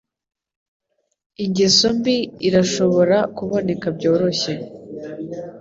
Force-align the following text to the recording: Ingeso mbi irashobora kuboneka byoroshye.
Ingeso 1.43 1.87
mbi 1.97 2.15
irashobora 2.47 3.17
kuboneka 3.37 3.87
byoroshye. 3.97 4.53